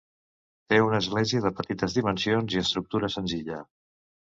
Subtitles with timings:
[0.71, 3.63] Té una església de petites dimensions i estructura senzilla.